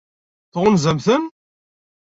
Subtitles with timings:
[0.53, 1.23] Tɣunzam-ten?